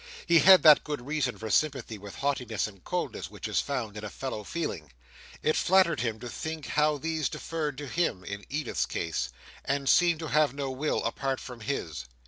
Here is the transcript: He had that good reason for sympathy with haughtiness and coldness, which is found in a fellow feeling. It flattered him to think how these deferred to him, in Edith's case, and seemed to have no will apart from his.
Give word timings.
He 0.25 0.39
had 0.39 0.63
that 0.63 0.83
good 0.83 1.05
reason 1.05 1.37
for 1.37 1.51
sympathy 1.51 1.99
with 1.99 2.15
haughtiness 2.15 2.65
and 2.65 2.83
coldness, 2.83 3.29
which 3.29 3.47
is 3.47 3.59
found 3.61 3.95
in 3.95 4.03
a 4.03 4.09
fellow 4.09 4.43
feeling. 4.43 4.91
It 5.43 5.55
flattered 5.55 5.99
him 5.99 6.19
to 6.21 6.27
think 6.27 6.65
how 6.69 6.97
these 6.97 7.29
deferred 7.29 7.77
to 7.77 7.85
him, 7.87 8.23
in 8.23 8.43
Edith's 8.49 8.87
case, 8.87 9.29
and 9.63 9.87
seemed 9.87 10.17
to 10.21 10.29
have 10.29 10.55
no 10.55 10.71
will 10.71 11.03
apart 11.03 11.39
from 11.39 11.59
his. 11.59 12.05